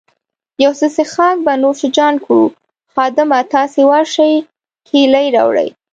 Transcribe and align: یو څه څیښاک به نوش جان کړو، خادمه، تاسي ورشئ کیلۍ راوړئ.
یو 0.63 0.71
څه 0.79 0.87
څیښاک 0.95 1.37
به 1.45 1.53
نوش 1.61 1.79
جان 1.95 2.15
کړو، 2.23 2.43
خادمه، 2.93 3.39
تاسي 3.53 3.81
ورشئ 3.91 4.33
کیلۍ 4.87 5.27
راوړئ. 5.35 5.69